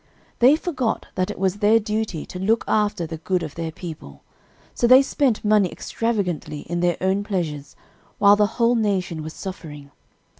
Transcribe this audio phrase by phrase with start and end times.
[0.39, 4.23] "They forgot that it was their duty to look after the good of their people;
[4.73, 7.75] so they spent money extravagantly in their own pleasures,
[8.17, 9.91] while the whole nation was suffering.